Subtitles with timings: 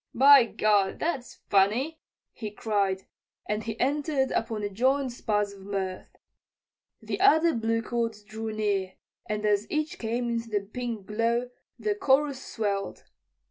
[0.15, 1.99] "By gad, that's funny,"
[2.33, 3.05] he cried,
[3.47, 6.15] and he entered upon a joint spasm of mirth.
[7.03, 8.93] The other bluecoats drew near,
[9.27, 13.03] and as each came into the pink glow the chorus swelled.